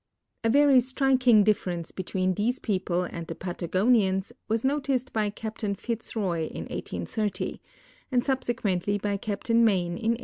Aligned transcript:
A 0.43 0.49
very 0.49 0.79
striking 0.79 1.43
difference 1.43 1.91
between 1.91 2.33
these 2.33 2.57
people 2.57 3.03
and 3.03 3.27
the 3.27 3.35
Pata 3.35 3.67
gonians 3.67 4.31
was 4.47 4.65
noticed 4.65 5.13
by 5.13 5.29
Captain 5.29 5.75
Fitzroy 5.75 6.47
in 6.47 6.63
1830, 6.63 7.61
and 8.11 8.23
subse 8.23 8.55
quently 8.55 8.99
by 8.99 9.17
Captain 9.17 9.63
Mayne 9.63 9.93
in 9.97 10.13
1867. 10.17 10.17